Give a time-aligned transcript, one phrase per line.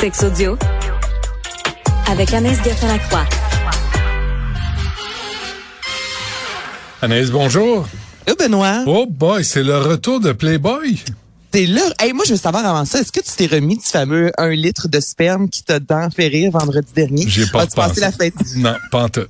[0.00, 0.56] Sex audio
[2.08, 3.24] avec Anaïs Gertin-Lacroix.
[7.02, 7.86] Anaïs, bonjour.
[8.28, 11.02] Oh Benoît, Oh boy, c'est le retour de Playboy.
[11.50, 11.82] t'es là.
[12.00, 14.50] Hey, moi, je veux savoir avant ça, est-ce que tu t'es remis du fameux un
[14.50, 17.24] litre de sperme qui t'a tant fait rire vendredi dernier?
[17.28, 18.00] J'ai pas As-tu pensé.
[18.00, 18.34] la fête?
[18.56, 19.26] Non, pas en tout.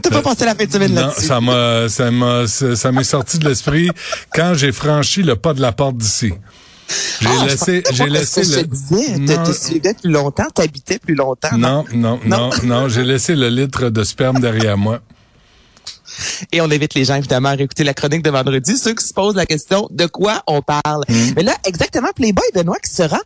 [0.00, 1.26] T'as pas passé la fin de semaine Non, là-dessus?
[1.26, 3.90] ça m'a, ça m'a, ça ça m'est sorti de l'esprit
[4.32, 6.32] quand j'ai franchi le pas de la porte d'ici.
[7.20, 9.18] J'ai Ah, laissé, j'ai laissé le.
[9.18, 9.44] Non.
[9.52, 11.56] suivais plus longtemps, t'habitais plus longtemps.
[11.56, 15.00] Non, non, non, non, j'ai laissé le litre de sperme derrière moi.
[16.52, 19.12] Et on invite les gens, évidemment, à réécouter la chronique de vendredi, ceux qui se
[19.12, 21.04] posent la question de quoi on parle?
[21.08, 21.14] Mm.
[21.36, 23.18] Mais là, exactement, Playboy Benoît qui sera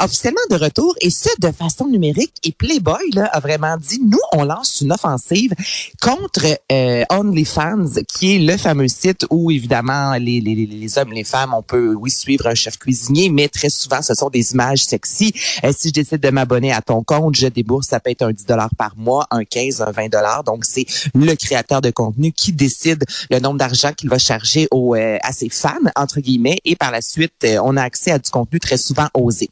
[0.00, 2.32] officiellement de retour, et ce, de façon numérique.
[2.44, 5.52] Et Playboy, là, a vraiment dit, nous, on lance une offensive
[6.00, 11.12] contre euh, OnlyFans, qui est le fameux site où, évidemment, les, les, les- les hommes,
[11.12, 14.52] les femmes, on peut, oui, suivre un chef cuisinier, mais très souvent, ce sont des
[14.52, 15.32] images sexy.
[15.64, 18.32] Euh, si je décide de m'abonner à ton compte, je débourse, ça peut être un
[18.32, 18.44] 10
[18.76, 20.08] par mois, un 15, un 20
[20.44, 24.94] Donc, c'est le créateur de contenu qui décide le nombre d'argent qu'il va charger aux,
[24.94, 28.18] euh, à ses fans, entre guillemets, et par la suite, euh, on a accès à
[28.18, 29.50] du contenu très souvent osé.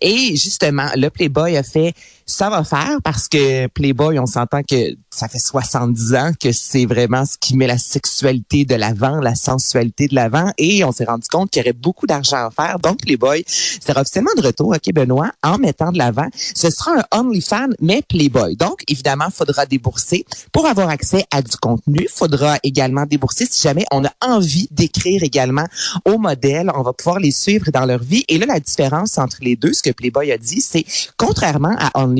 [0.00, 1.94] Et justement, le Playboy a fait
[2.26, 6.86] ça va faire parce que Playboy, on s'entend que ça fait 70 ans que c'est
[6.86, 11.04] vraiment ce qui met la sexualité de l'avant, la sensualité de l'avant et on s'est
[11.04, 12.78] rendu compte qu'il y aurait beaucoup d'argent à faire.
[12.78, 16.28] Donc Playboy sera officiellement de retour, OK Benoît, en mettant de l'avant.
[16.54, 18.56] Ce sera un OnlyFans mais Playboy.
[18.56, 22.08] Donc évidemment, faudra débourser pour avoir accès à du contenu.
[22.12, 25.66] faudra également débourser si jamais on a envie d'écrire également
[26.04, 26.70] aux modèles.
[26.74, 28.24] On va pouvoir les suivre dans leur vie.
[28.28, 30.84] Et là, la différence entre les deux, ce que Playboy a dit, c'est
[31.16, 32.13] contrairement à OnlyFans,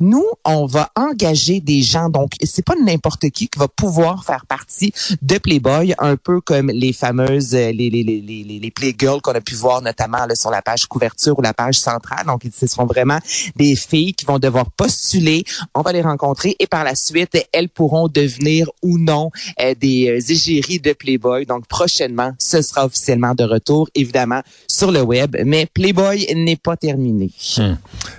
[0.00, 2.08] nous, on va engager des gens.
[2.08, 6.70] Donc, c'est pas n'importe qui qui va pouvoir faire partie de Playboy, un peu comme
[6.70, 10.62] les fameuses, euh, les, les, les, les, Playgirls qu'on a pu voir notamment sur la
[10.62, 12.26] page couverture ou la page centrale.
[12.26, 13.18] Donc, ce seront vraiment
[13.56, 15.44] des filles qui vont devoir postuler.
[15.74, 20.08] On va les rencontrer et par la suite, elles pourront devenir ou non euh, des
[20.08, 21.46] euh, égéries de Playboy.
[21.46, 25.36] Donc, prochainement, ce sera officiellement de retour, évidemment, sur le web.
[25.44, 27.30] Mais Playboy n'est pas terminé.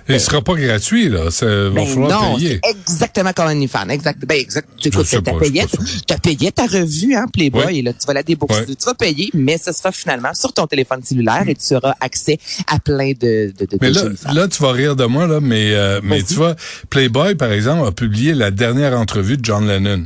[0.08, 1.30] Et ce sera pas gratuit, là.
[1.30, 2.60] Ça va Ben falloir non, payer.
[2.68, 3.88] exactement comme OnlyFans.
[3.88, 4.18] Exact.
[4.26, 4.68] Ben exact.
[4.76, 5.64] Tu écoutes, t'as payé,
[6.06, 7.76] t'as payé ta revue, hein, Playboy, Ouais.
[7.78, 8.60] et là, tu vas la débourser.
[8.60, 8.66] Ouais.
[8.66, 12.38] Tu vas payer, mais ce sera finalement sur ton téléphone cellulaire et tu auras accès
[12.66, 14.02] à plein de, de, de, Mais là,
[14.32, 16.54] là, tu vas rire de moi, là, mais, euh, mais tu vois,
[16.90, 20.04] Playboy, par exemple, a publié la dernière entrevue de John Lennon.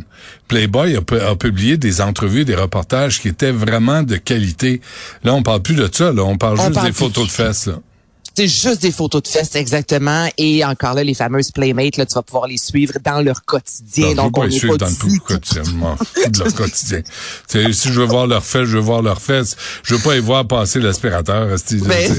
[0.48, 4.80] Playboy a, pu- a publié des entrevues, des reportages qui étaient vraiment de qualité.
[5.22, 6.22] Là, on parle plus de ça, là.
[6.22, 7.78] On parle On juste parle des photos de fesses, là.
[8.36, 10.28] C'est juste des photos de fesses, exactement.
[10.38, 14.14] Et encore là, les fameuses Playmates, là, tu vas pouvoir les suivre dans leur quotidien.
[14.14, 15.62] Donc, on les suivre pas dans le tout quotidien.
[15.62, 17.02] De leur quotidien.
[17.48, 19.56] Tu sais, si je veux voir leurs fesses, je veux voir leurs fesses.
[19.84, 22.10] Je veux pas les voir passer l'aspirateur, esti, Ben.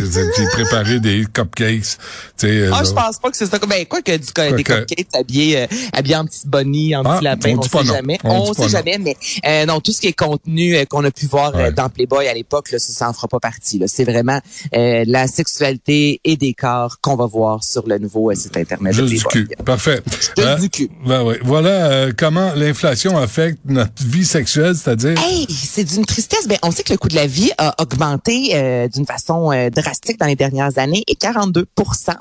[0.53, 1.81] préparer des cupcakes.
[1.81, 1.97] Tu
[2.37, 3.59] sais, Ah, euh, je pense pas que c'est ça.
[3.59, 4.17] Ben, quoi que du,
[4.55, 7.61] des que- cupcakes habillés, euh, habillés en petite bonnie, en Ah, petit lapin, on on,
[7.63, 7.93] sait non.
[7.93, 8.17] jamais.
[8.23, 8.67] On On, sait non.
[8.69, 11.71] jamais, mais euh, non, tout ce qui est contenu euh, qu'on a pu voir Ouais.
[11.71, 13.79] dans Playboy à l'époque, là, ça, ça en fera pas partie.
[13.79, 13.87] là.
[13.89, 14.39] C'est vraiment
[14.75, 18.93] euh, la sexualité et des corps qu'on va voir sur le nouveau euh, site internet
[18.93, 19.47] Juste du cul.
[19.65, 20.01] Parfait.
[20.11, 20.89] Juste Euh, du cul.
[21.05, 21.35] Ben oui.
[21.43, 25.15] Voilà euh, comment l'inflation affecte notre vie sexuelle, c'est-à-dire?
[25.23, 26.47] Hey, c'est d'une tristesse.
[26.47, 30.19] Ben, on sait que le coût de la vie a augmenté euh, d'une façon drastique
[30.19, 31.65] dans les dernières années et 42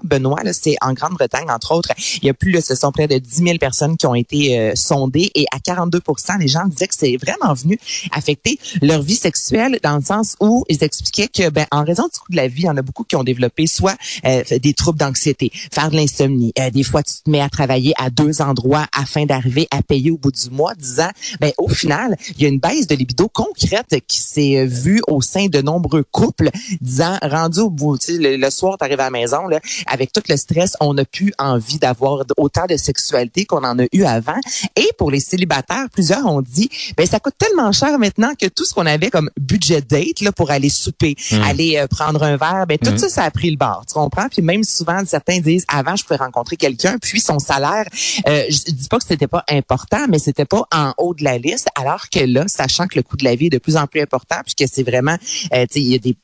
[0.04, 1.90] Benoît, là, c'est en Grande-Bretagne, entre autres.
[2.22, 4.72] Il y a plus, là, ce sont près de 10 000 personnes qui ont été
[4.74, 6.00] sondées et à 42
[6.40, 7.78] les gens disaient que c'est vraiment venu
[8.12, 12.18] affecter leur vie sexuelle dans le sens où ils expliquaient que, ben, en raison du
[12.18, 14.72] coût de la vie, il y en a beaucoup qui ont développé soit euh, des
[14.74, 16.52] troubles d'anxiété, faire de l'insomnie.
[16.58, 20.10] Euh, des fois, tu te mets à travailler à deux endroits afin d'arriver à payer
[20.10, 21.10] au bout du mois, disant,
[21.40, 25.20] ben au final, il y a une baisse de libido concrète qui s'est vue au
[25.20, 26.50] sein de nombreux couples,
[26.80, 30.22] disant, rendu au bout, le, le soir, tu arrives à la maison, là, avec tout
[30.28, 34.38] le stress, on n'a plus envie d'avoir autant de sexualité qu'on en a eu avant.
[34.76, 38.64] Et pour les célibataires, plusieurs ont dit, ben ça coûte tellement cher maintenant que tout
[38.64, 42.66] ce qu'on avait comme budget date là pour aller souper, aller euh, prendre un verre,
[42.68, 43.56] ben tout ça ça a pris le
[43.86, 44.28] tu comprends?
[44.28, 47.86] Puis même souvent certains disent avant je pouvais rencontrer quelqu'un, puis son salaire,
[48.26, 51.38] euh, je dis pas que c'était pas important, mais c'était pas en haut de la
[51.38, 53.86] liste, alors que là, sachant que le coût de la vie est de plus en
[53.86, 55.16] plus important, puisque c'est vraiment,
[55.52, 56.16] euh, il y a des,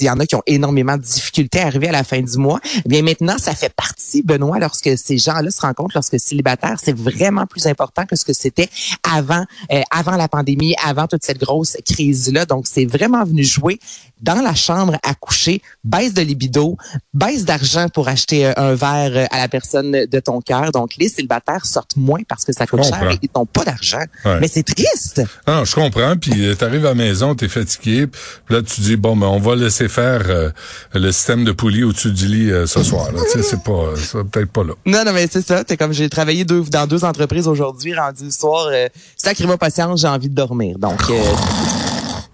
[0.00, 2.36] il y en a qui ont énormément de difficultés à arriver à la fin du
[2.38, 2.60] mois.
[2.84, 6.96] Eh bien maintenant, ça fait partie, Benoît, lorsque ces gens-là se rencontrent, lorsque célibataire, c'est
[6.96, 8.68] vraiment plus important que ce que c'était
[9.02, 12.46] avant, euh, avant la pandémie, avant toute cette grosse crise-là.
[12.46, 13.78] Donc, c'est vraiment venu jouer
[14.20, 16.75] dans la chambre à coucher, baisse de libido,
[17.14, 20.72] baisse d'argent pour acheter euh, un verre euh, à la personne de ton cœur.
[20.72, 24.02] Donc, les célibataires sortent moins parce que ça coûte cher et ils n'ont pas d'argent.
[24.24, 24.40] Ouais.
[24.40, 25.22] Mais c'est triste.
[25.46, 26.16] Non, je comprends.
[26.16, 28.06] Puis tu arrives à la maison, tu es fatigué.
[28.06, 30.50] Puis là, tu dis, bon, ben, on va laisser faire euh,
[30.92, 33.12] le système de poulie au-dessus du lit euh, ce soir.
[33.12, 33.20] Là.
[33.32, 34.74] Tu sais, c'est pas, peut-être pas là.
[34.84, 35.62] Non, non, mais c'est ça.
[35.66, 38.68] C'est comme j'ai travaillé deux, dans deux entreprises aujourd'hui, rendu le soir.
[38.70, 40.78] Euh, sacré-moi patience, j'ai envie de dormir.
[40.78, 41.14] Donc, euh,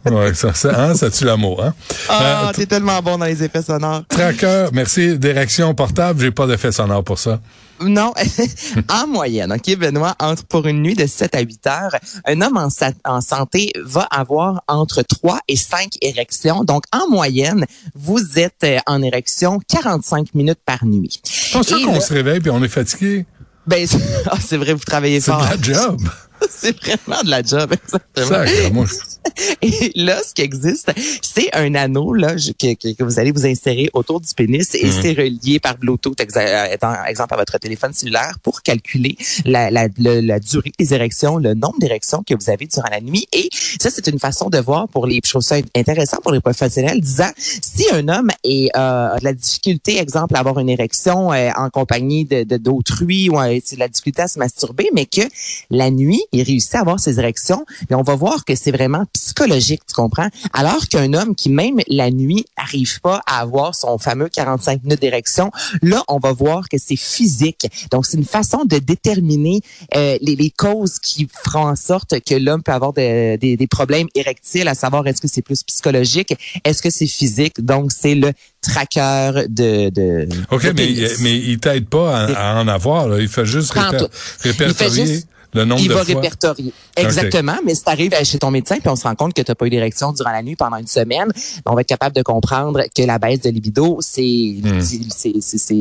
[0.05, 1.63] Ouais, ça, ça, hein, ça tue l'amour.
[1.65, 1.75] Hein?
[2.09, 4.03] ah, Euh, t'es tellement bon dans les effets sonores.
[4.09, 5.17] Tracker, merci.
[5.19, 7.41] Direction portable, j'ai pas d'effet sonore pour ça.
[7.81, 8.13] Non,
[8.89, 11.97] en moyenne, OK, Benoît, entre pour une nuit de 7 à 8 heures,
[12.27, 16.63] un homme en, sa- en santé va avoir entre 3 et 5 érections.
[16.63, 17.65] Donc, en moyenne,
[17.97, 21.21] vous êtes euh, en érection 45 minutes par nuit.
[21.25, 23.27] C'est pour ça qu'on se réveille puis on est fatigué.
[23.67, 23.87] Ben,
[24.31, 25.45] ah, c'est vrai, vous travaillez C'est fort.
[25.45, 26.01] de la job.
[26.51, 28.45] c'est vraiment de la job, exactement.
[28.47, 29.12] Ça, moi, je-
[29.63, 30.93] Et là, ce qui existe,
[31.23, 34.91] c'est un anneau là que, que, que vous allez vous insérer autour du pénis et
[34.91, 39.89] c'est relié par Bluetooth, exa- étant- exemple à votre téléphone cellulaire, pour calculer la, la,
[39.99, 43.27] la durée des érections, le nombre d'érections que vous avez durant la nuit.
[43.33, 43.49] Et
[43.81, 47.01] ça, c'est une façon de voir pour les je trouve ça intéressant pour les professionnels,
[47.01, 51.33] disant si un homme est, euh, a de la difficulté, exemple, à avoir une érection
[51.33, 55.07] euh, en compagnie de de- d'autrui ou euh, de la difficulté à se masturber, mais
[55.07, 55.23] que
[55.71, 59.05] la nuit, il réussit à avoir ses érections, et on va voir que c'est vraiment
[59.13, 60.29] psychologique, tu comprends?
[60.53, 65.01] Alors qu'un homme qui, même la nuit, n'arrive pas à avoir son fameux 45 minutes
[65.01, 65.51] d'érection,
[65.83, 67.67] là, on va voir que c'est physique.
[67.91, 69.61] Donc, c'est une façon de déterminer
[69.97, 73.67] euh, les, les causes qui feront en sorte que l'homme peut avoir de- des, des
[73.67, 77.61] problèmes érectiles, à savoir est-ce que c'est plus psychologique, est-ce que c'est physique?
[77.65, 79.91] Donc, c'est le tracker de...
[79.91, 83.09] de OK, de mais, mais il t'aide pas à, à en avoir.
[83.09, 83.21] Là.
[83.21, 84.09] Il fait juste réper-
[84.41, 86.15] répertorier Il fait juste- le nombre il de va fois.
[86.15, 86.73] répertorier.
[86.97, 87.57] Exactement.
[87.65, 89.55] Mais si tu arrives chez ton médecin puis on se rend compte que tu n'as
[89.55, 91.31] pas eu d'érection durant la nuit pendant une semaine,
[91.67, 94.81] on va être capable de comprendre que la baisse de libido, c'est Hmm.
[94.81, 95.75] c'est c'est c'est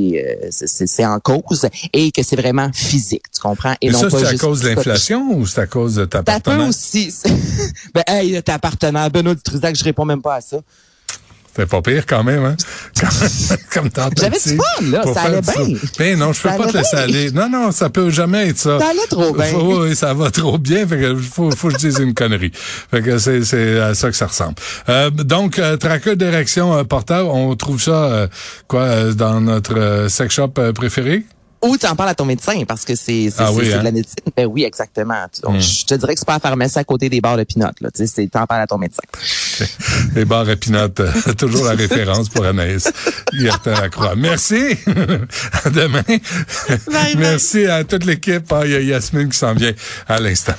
[0.44, 3.23] euh, c'est- c'est- en cause et que c'est vraiment physique.
[3.33, 3.73] Tu comprends?
[3.81, 6.19] Et Mais non ça, c'est à cause de l'inflation ou c'est à cause de ta
[6.19, 6.68] Ça peut partenaire?
[6.68, 7.13] aussi.
[7.94, 10.57] ben, hey, ta partenaire, Benoît Dutrisac, je réponds même pas à ça.
[11.53, 12.56] C'est pas pire quand même, hein?
[13.74, 14.24] Comme tentative.
[14.24, 15.13] J'avais du fun, là.
[15.13, 15.77] Ça allait bien.
[16.00, 17.03] Ben non, je peux Ça pas te laisser bien.
[17.03, 17.31] aller.
[17.31, 18.80] Non, non, ça peut jamais être ça.
[18.80, 19.45] Ça allait trop bien.
[19.48, 20.88] Faut- oui, ça va trop bien.
[20.88, 22.51] Fait que faut, faut que je dise une connerie.
[22.53, 24.56] Fait que c'est, c'est à ça que ça ressemble.
[24.88, 28.27] Euh, donc, euh, traqueur d'érection euh, portable, on trouve ça, euh,
[28.68, 31.25] quoi, euh, dans notre sex shop préféré?
[31.63, 33.79] Ou tu en parles à ton médecin parce que c'est c'est Ah oui, c'est hein?
[33.79, 34.15] de la médecine.
[34.35, 35.25] Ben oui, exactement.
[35.43, 37.43] Donc, Je te dirais que c'est pas à la pharmacie à côté des barres de
[37.43, 37.67] pinot.
[37.81, 37.91] Là.
[37.91, 39.03] Tu sais, c'est t'en parles à ton médecin.
[40.15, 42.91] Les bars épinotes, euh, toujours la référence pour Anaïs.
[43.33, 44.15] Gertin Lacroix.
[44.15, 44.75] Merci.
[45.65, 46.01] à demain.
[46.87, 47.15] bye.
[47.18, 48.51] Merci à toute l'équipe.
[48.51, 49.73] Ah, Il y a Yasmine qui s'en vient
[50.07, 50.53] à l'instant.